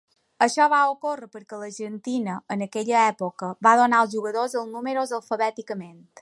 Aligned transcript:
Això 0.43 0.65
va 0.73 0.77
ocórrer 0.93 1.27
perquè 1.35 1.59
l'Argentina, 1.63 2.37
en 2.55 2.65
aquella 2.67 3.03
època, 3.11 3.51
va 3.69 3.75
donar 3.83 4.01
als 4.07 4.15
jugadors 4.17 4.57
els 4.63 4.73
números 4.79 5.15
alfabèticament. 5.21 5.99